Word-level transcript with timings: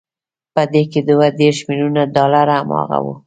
په 0.53 0.61
دې 0.71 0.83
کې 0.91 0.99
دوه 1.09 1.27
دېرش 1.39 1.59
ميليونه 1.67 2.01
ډالر 2.15 2.47
هماغه 2.57 2.97
وو. 3.03 3.15